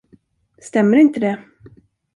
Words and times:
Stämmer 0.57 0.97
inte 0.97 1.19
det? 1.19 1.39